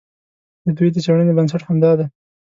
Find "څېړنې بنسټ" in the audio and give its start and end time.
1.05-1.61